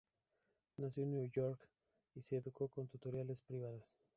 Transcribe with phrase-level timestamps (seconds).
[0.77, 1.59] Nació en Nueva York
[2.15, 3.99] y se educó con tutores privados.